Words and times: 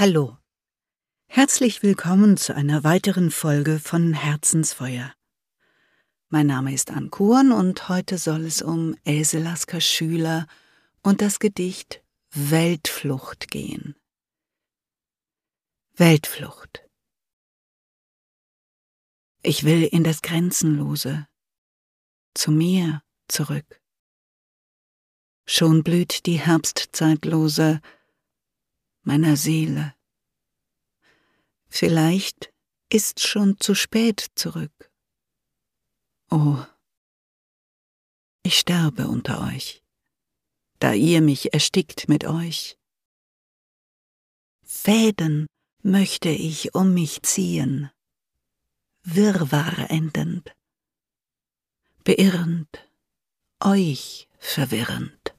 Hallo. 0.00 0.38
Herzlich 1.26 1.82
willkommen 1.82 2.36
zu 2.36 2.54
einer 2.54 2.84
weiteren 2.84 3.32
Folge 3.32 3.80
von 3.80 4.12
Herzensfeuer. 4.12 5.12
Mein 6.28 6.46
Name 6.46 6.72
ist 6.72 6.92
Ann 6.92 7.10
Kuhn 7.10 7.50
und 7.50 7.88
heute 7.88 8.16
soll 8.16 8.44
es 8.44 8.62
um 8.62 8.96
Else 9.02 9.40
Lasker 9.40 9.80
Schüler 9.80 10.46
und 11.02 11.20
das 11.20 11.40
Gedicht 11.40 12.04
Weltflucht 12.30 13.50
gehen. 13.50 13.96
Weltflucht. 15.96 16.88
Ich 19.42 19.64
will 19.64 19.82
in 19.82 20.04
das 20.04 20.22
Grenzenlose, 20.22 21.26
zu 22.34 22.52
mir 22.52 23.02
zurück. 23.26 23.80
Schon 25.44 25.82
blüht 25.82 26.24
die 26.26 26.38
Herbstzeitlose 26.38 27.80
meiner 29.08 29.36
Seele. 29.36 29.94
Vielleicht 31.68 32.52
ist 32.90 33.20
schon 33.20 33.58
zu 33.60 33.74
spät 33.74 34.26
zurück. 34.34 34.90
Oh, 36.30 36.64
ich 38.42 38.58
sterbe 38.58 39.08
unter 39.08 39.46
euch, 39.46 39.84
da 40.78 40.92
ihr 40.92 41.20
mich 41.20 41.52
erstickt 41.52 42.08
mit 42.08 42.24
euch. 42.24 42.78
Fäden 44.64 45.46
möchte 45.82 46.28
ich 46.28 46.74
um 46.74 46.94
mich 46.94 47.22
ziehen, 47.22 47.90
Wirrwarr 49.02 49.90
endend, 49.90 50.54
beirrend, 52.04 52.68
euch 53.60 54.28
verwirrend. 54.38 55.34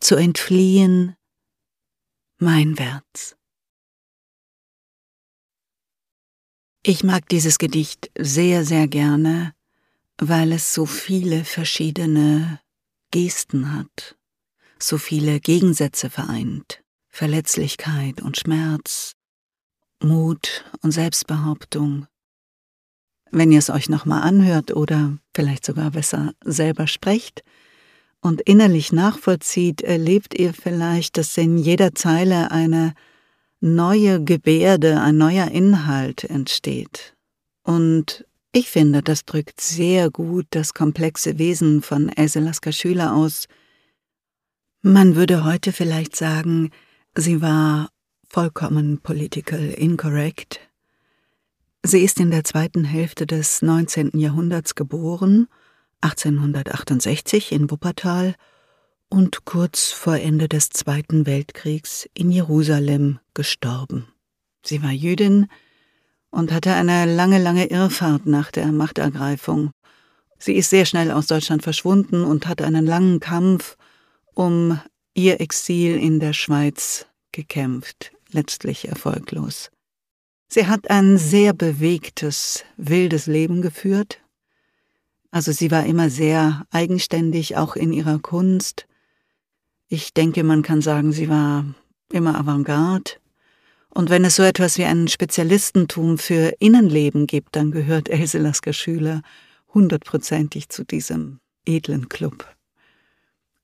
Zu 0.00 0.16
entfliehen 0.16 1.16
meinwärts. 2.38 3.36
Ich 6.84 7.04
mag 7.04 7.28
dieses 7.28 7.58
Gedicht 7.58 8.10
sehr, 8.18 8.64
sehr 8.64 8.88
gerne, 8.88 9.54
weil 10.18 10.50
es 10.50 10.74
so 10.74 10.84
viele 10.84 11.44
verschiedene 11.44 12.58
Gesten 13.12 13.72
hat, 13.72 14.16
so 14.80 14.98
viele 14.98 15.38
Gegensätze 15.38 16.10
vereint, 16.10 16.82
Verletzlichkeit 17.08 18.20
und 18.20 18.36
Schmerz, 18.36 19.12
Mut 20.02 20.64
und 20.80 20.90
Selbstbehauptung. 20.90 22.08
Wenn 23.30 23.52
ihr 23.52 23.60
es 23.60 23.70
euch 23.70 23.88
nochmal 23.88 24.22
anhört 24.22 24.74
oder 24.74 25.16
vielleicht 25.36 25.64
sogar 25.64 25.92
besser 25.92 26.34
selber 26.44 26.88
sprecht 26.88 27.44
und 28.20 28.40
innerlich 28.40 28.90
nachvollzieht, 28.90 29.82
erlebt 29.82 30.34
ihr 30.34 30.52
vielleicht, 30.52 31.16
dass 31.16 31.38
in 31.38 31.58
jeder 31.58 31.94
Zeile 31.94 32.50
eine 32.50 32.94
neue 33.62 34.22
Gebärde, 34.22 35.00
ein 35.00 35.16
neuer 35.16 35.50
Inhalt 35.50 36.24
entsteht. 36.24 37.14
Und 37.62 38.26
ich 38.52 38.68
finde, 38.68 39.02
das 39.02 39.24
drückt 39.24 39.60
sehr 39.60 40.10
gut 40.10 40.46
das 40.50 40.74
komplexe 40.74 41.38
Wesen 41.38 41.80
von 41.80 42.08
Else 42.10 42.40
Lasker 42.40 42.72
Schüler 42.72 43.14
aus. 43.14 43.46
Man 44.82 45.14
würde 45.14 45.44
heute 45.44 45.72
vielleicht 45.72 46.16
sagen, 46.16 46.70
sie 47.16 47.40
war 47.40 47.88
vollkommen 48.28 48.98
political 48.98 49.60
incorrect. 49.60 50.60
Sie 51.84 52.00
ist 52.00 52.18
in 52.18 52.30
der 52.30 52.44
zweiten 52.44 52.84
Hälfte 52.84 53.26
des 53.26 53.62
19. 53.62 54.18
Jahrhunderts 54.18 54.74
geboren, 54.74 55.46
1868 56.00 57.52
in 57.52 57.70
Wuppertal, 57.70 58.34
und 59.12 59.44
kurz 59.44 59.92
vor 59.92 60.16
Ende 60.16 60.48
des 60.48 60.70
Zweiten 60.70 61.26
Weltkriegs 61.26 62.08
in 62.14 62.30
Jerusalem 62.30 63.18
gestorben. 63.34 64.08
Sie 64.64 64.82
war 64.82 64.90
Jüdin 64.90 65.48
und 66.30 66.50
hatte 66.50 66.72
eine 66.72 67.04
lange, 67.04 67.38
lange 67.38 67.66
Irrfahrt 67.66 68.24
nach 68.24 68.50
der 68.50 68.72
Machtergreifung. 68.72 69.70
Sie 70.38 70.54
ist 70.54 70.70
sehr 70.70 70.86
schnell 70.86 71.10
aus 71.10 71.26
Deutschland 71.26 71.62
verschwunden 71.62 72.24
und 72.24 72.46
hat 72.46 72.62
einen 72.62 72.86
langen 72.86 73.20
Kampf 73.20 73.76
um 74.32 74.80
ihr 75.12 75.42
Exil 75.42 75.98
in 75.98 76.18
der 76.18 76.32
Schweiz 76.32 77.04
gekämpft, 77.32 78.12
letztlich 78.30 78.88
erfolglos. 78.88 79.70
Sie 80.48 80.66
hat 80.66 80.88
ein 80.88 81.18
sehr 81.18 81.52
bewegtes, 81.52 82.64
wildes 82.78 83.26
Leben 83.26 83.60
geführt. 83.60 84.22
Also 85.30 85.52
sie 85.52 85.70
war 85.70 85.84
immer 85.84 86.08
sehr 86.08 86.64
eigenständig, 86.70 87.58
auch 87.58 87.76
in 87.76 87.92
ihrer 87.92 88.18
Kunst. 88.18 88.86
Ich 89.92 90.14
denke, 90.14 90.42
man 90.42 90.62
kann 90.62 90.80
sagen, 90.80 91.12
sie 91.12 91.28
war 91.28 91.66
immer 92.10 92.38
Avantgarde. 92.38 93.10
Und 93.90 94.08
wenn 94.08 94.24
es 94.24 94.36
so 94.36 94.42
etwas 94.42 94.78
wie 94.78 94.86
ein 94.86 95.06
Spezialistentum 95.06 96.16
für 96.16 96.54
Innenleben 96.60 97.26
gibt, 97.26 97.56
dann 97.56 97.72
gehört 97.72 98.08
Else 98.08 98.38
Lasker 98.38 98.72
Schüler 98.72 99.20
hundertprozentig 99.74 100.70
zu 100.70 100.86
diesem 100.86 101.40
edlen 101.66 102.08
Club. 102.08 102.46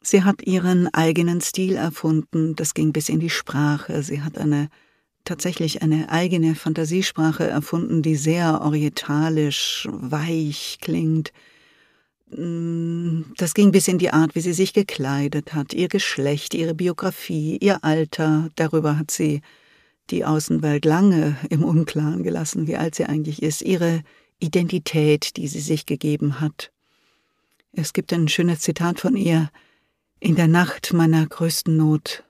Sie 0.00 0.24
hat 0.24 0.40
ihren 0.46 0.88
eigenen 0.94 1.42
Stil 1.42 1.74
erfunden, 1.74 2.56
das 2.56 2.72
ging 2.72 2.94
bis 2.94 3.10
in 3.10 3.20
die 3.20 3.28
Sprache. 3.28 4.02
Sie 4.02 4.22
hat 4.22 4.38
eine 4.38 4.70
tatsächlich 5.24 5.82
eine 5.82 6.08
eigene 6.08 6.54
Fantasiesprache 6.54 7.46
erfunden, 7.46 8.00
die 8.00 8.16
sehr 8.16 8.62
orientalisch, 8.62 9.86
weich 9.90 10.78
klingt, 10.80 11.34
das 13.36 13.54
ging 13.54 13.72
bis 13.72 13.88
in 13.88 13.98
die 13.98 14.10
Art, 14.10 14.34
wie 14.34 14.40
sie 14.40 14.52
sich 14.52 14.72
gekleidet 14.72 15.54
hat, 15.54 15.72
ihr 15.72 15.88
Geschlecht, 15.88 16.54
ihre 16.54 16.74
Biografie, 16.74 17.58
ihr 17.60 17.84
Alter. 17.84 18.48
Darüber 18.56 18.98
hat 18.98 19.10
sie 19.10 19.40
die 20.10 20.24
Außenwelt 20.24 20.84
lange 20.84 21.36
im 21.50 21.64
Unklaren 21.64 22.22
gelassen, 22.22 22.66
wie 22.66 22.76
alt 22.76 22.94
sie 22.94 23.06
eigentlich 23.06 23.42
ist, 23.42 23.62
ihre 23.62 24.02
Identität, 24.38 25.36
die 25.36 25.48
sie 25.48 25.60
sich 25.60 25.86
gegeben 25.86 26.40
hat. 26.40 26.72
Es 27.72 27.92
gibt 27.92 28.12
ein 28.12 28.28
schönes 28.28 28.60
Zitat 28.60 29.00
von 29.00 29.16
ihr. 29.16 29.50
In 30.20 30.36
der 30.36 30.48
Nacht 30.48 30.92
meiner 30.92 31.26
größten 31.26 31.76
Not 31.76 32.24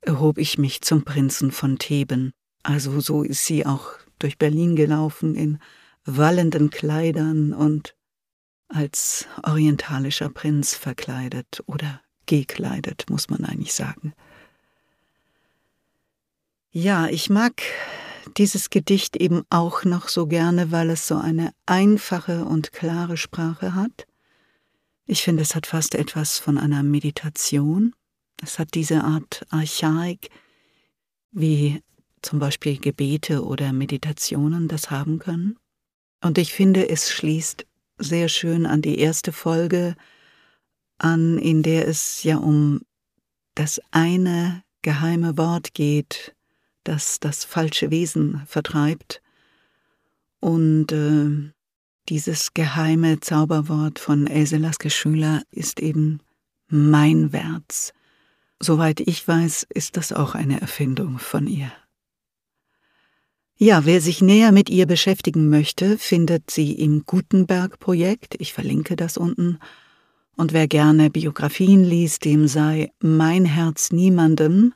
erhob 0.00 0.38
ich 0.38 0.58
mich 0.58 0.82
zum 0.82 1.04
Prinzen 1.04 1.50
von 1.50 1.78
Theben. 1.78 2.32
Also 2.62 3.00
so 3.00 3.22
ist 3.22 3.44
sie 3.44 3.66
auch 3.66 3.90
durch 4.18 4.38
Berlin 4.38 4.76
gelaufen 4.76 5.34
in 5.34 5.58
wallenden 6.04 6.70
Kleidern 6.70 7.52
und 7.52 7.94
als 8.68 9.26
orientalischer 9.42 10.28
Prinz 10.28 10.74
verkleidet 10.74 11.62
oder 11.66 12.00
gekleidet, 12.26 13.06
muss 13.08 13.30
man 13.30 13.44
eigentlich 13.44 13.74
sagen. 13.74 14.12
Ja, 16.70 17.08
ich 17.08 17.30
mag 17.30 17.62
dieses 18.36 18.70
Gedicht 18.70 19.16
eben 19.16 19.42
auch 19.48 19.84
noch 19.84 20.08
so 20.08 20.26
gerne, 20.26 20.70
weil 20.70 20.90
es 20.90 21.06
so 21.06 21.16
eine 21.16 21.52
einfache 21.66 22.44
und 22.44 22.72
klare 22.72 23.16
Sprache 23.16 23.74
hat. 23.74 24.06
Ich 25.06 25.22
finde, 25.22 25.42
es 25.42 25.54
hat 25.54 25.66
fast 25.66 25.94
etwas 25.94 26.38
von 26.38 26.58
einer 26.58 26.82
Meditation. 26.82 27.94
Es 28.42 28.58
hat 28.58 28.74
diese 28.74 29.02
Art 29.02 29.46
Archaik, 29.48 30.28
wie 31.32 31.82
zum 32.20 32.38
Beispiel 32.38 32.78
Gebete 32.78 33.44
oder 33.44 33.72
Meditationen 33.72 34.68
das 34.68 34.90
haben 34.90 35.18
können. 35.18 35.56
Und 36.22 36.36
ich 36.36 36.52
finde, 36.52 36.88
es 36.88 37.10
schließt 37.10 37.64
sehr 37.98 38.28
schön 38.28 38.66
an 38.66 38.82
die 38.82 38.98
erste 38.98 39.32
Folge 39.32 39.94
an, 40.98 41.38
in 41.38 41.62
der 41.62 41.86
es 41.86 42.22
ja 42.22 42.36
um 42.36 42.80
das 43.54 43.80
eine 43.90 44.62
geheime 44.82 45.36
Wort 45.36 45.74
geht, 45.74 46.34
das 46.84 47.20
das 47.20 47.44
falsche 47.44 47.90
Wesen 47.90 48.42
vertreibt. 48.46 49.20
Und 50.40 50.92
äh, 50.92 51.52
dieses 52.08 52.54
geheime 52.54 53.20
Zauberwort 53.20 53.98
von 53.98 54.26
Else 54.26 54.56
Laske 54.56 54.90
Schüler 54.90 55.42
ist 55.50 55.80
eben 55.80 56.20
meinwärts. 56.68 57.92
Soweit 58.60 59.00
ich 59.00 59.26
weiß, 59.26 59.66
ist 59.72 59.96
das 59.96 60.12
auch 60.12 60.34
eine 60.34 60.60
Erfindung 60.60 61.18
von 61.18 61.46
ihr. 61.46 61.70
Ja, 63.60 63.84
wer 63.84 64.00
sich 64.00 64.22
näher 64.22 64.52
mit 64.52 64.70
ihr 64.70 64.86
beschäftigen 64.86 65.50
möchte, 65.50 65.98
findet 65.98 66.48
sie 66.48 66.74
im 66.74 67.04
Gutenberg-Projekt, 67.04 68.36
ich 68.38 68.52
verlinke 68.52 68.94
das 68.94 69.16
unten, 69.16 69.58
und 70.36 70.52
wer 70.52 70.68
gerne 70.68 71.10
Biografien 71.10 71.82
liest, 71.82 72.24
dem 72.24 72.46
sei 72.46 72.92
Mein 73.00 73.44
Herz 73.44 73.90
niemandem, 73.90 74.74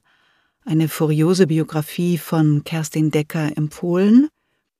eine 0.64 0.88
furiose 0.88 1.46
Biografie 1.46 2.18
von 2.18 2.64
Kerstin 2.64 3.12
Decker 3.12 3.56
empfohlen, 3.56 4.28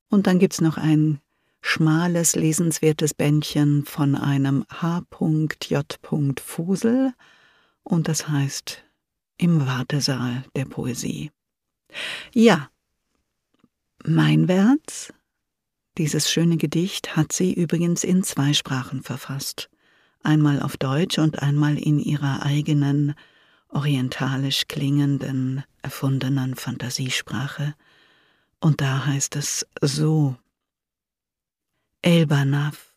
und 0.08 0.26
dann 0.26 0.40
gibt's 0.40 0.60
noch 0.60 0.78
ein 0.78 1.20
schmales, 1.60 2.34
lesenswertes 2.34 3.14
Bändchen 3.14 3.84
von 3.84 4.16
einem 4.16 4.64
H.J. 4.68 6.00
Fusel, 6.40 7.12
und 7.84 8.08
das 8.08 8.28
heißt 8.28 8.82
Im 9.38 9.64
Wartesaal 9.64 10.42
der 10.56 10.64
Poesie. 10.64 11.30
Ja, 12.34 12.68
Meinwärts, 14.04 15.12
dieses 15.96 16.28
schöne 16.28 16.56
Gedicht, 16.56 17.14
hat 17.14 17.32
sie 17.32 17.52
übrigens 17.52 18.02
in 18.02 18.24
zwei 18.24 18.52
Sprachen 18.52 19.04
verfasst. 19.04 19.70
Einmal 20.24 20.60
auf 20.60 20.76
Deutsch 20.76 21.18
und 21.18 21.40
einmal 21.40 21.78
in 21.78 22.00
ihrer 22.00 22.42
eigenen 22.42 23.14
orientalisch 23.68 24.66
klingenden, 24.66 25.62
erfundenen 25.82 26.56
Fantasiesprache. 26.56 27.74
Und 28.60 28.80
da 28.80 29.06
heißt 29.06 29.36
es 29.36 29.66
so. 29.80 30.36
Elbanaf. 32.02 32.92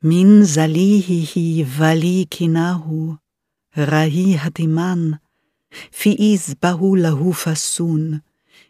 Min 0.00 0.44
salihihi 0.44 1.66
valikinahu, 1.78 3.16
rahi 3.76 4.38
hatiman, 4.38 5.18
fiis 5.90 6.54
bahulahu 6.54 7.32
fasun, 7.32 8.22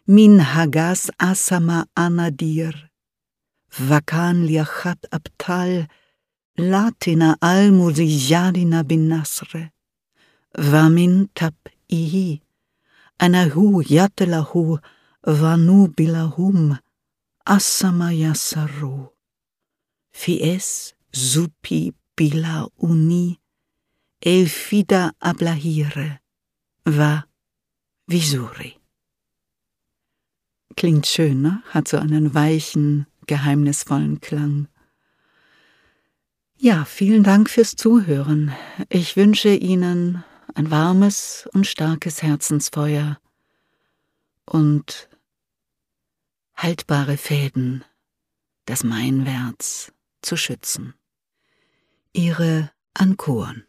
min 0.07 0.39
hagas 0.39 1.07
asama 1.15 1.87
anadir, 1.95 2.75
vakan 3.71 4.43
liachat 4.43 4.99
abtal, 5.15 5.87
latina 6.57 7.37
almuzijadina 7.39 8.83
bin 8.83 9.07
nasre, 9.07 9.71
vamin 10.59 11.29
tap 11.33 11.55
ihi, 11.87 12.41
anahu 13.19 13.79
yatelahу 13.87 14.83
vanu 15.23 15.87
bilahum, 15.87 16.77
asama 17.47 18.11
yasaru, 18.11 19.07
fies 20.11 20.93
zupi 21.15 21.93
bila 22.17 22.67
uni, 22.83 23.39
elfida 24.19 25.15
ablahire, 25.23 26.19
va 26.85 27.23
visuri. 28.11 28.82
Klingt 30.75 31.07
schön, 31.07 31.41
ne? 31.41 31.61
Hat 31.69 31.87
so 31.87 31.97
einen 31.97 32.33
weichen, 32.33 33.07
geheimnisvollen 33.27 34.21
Klang. 34.21 34.67
Ja, 36.57 36.85
vielen 36.85 37.23
Dank 37.23 37.49
fürs 37.49 37.75
Zuhören. 37.75 38.53
Ich 38.89 39.15
wünsche 39.17 39.49
Ihnen 39.49 40.23
ein 40.55 40.71
warmes 40.71 41.47
und 41.53 41.67
starkes 41.67 42.23
Herzensfeuer 42.23 43.17
und 44.45 45.09
haltbare 46.55 47.17
Fäden, 47.17 47.83
das 48.65 48.83
Meinwärts 48.83 49.91
zu 50.21 50.37
schützen. 50.37 50.93
Ihre 52.13 52.71
Ankuren. 52.93 53.65